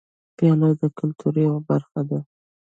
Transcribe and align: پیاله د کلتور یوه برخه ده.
پیاله 0.37 0.69
د 0.81 0.83
کلتور 0.97 1.33
یوه 1.45 1.59
برخه 1.69 2.01
ده. 2.09 2.19